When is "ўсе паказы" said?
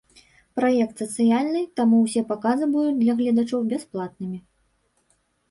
2.05-2.65